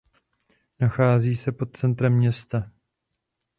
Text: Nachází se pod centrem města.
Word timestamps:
Nachází 0.79 1.35
se 1.35 1.51
pod 1.51 1.77
centrem 1.77 2.13
města. 2.13 2.71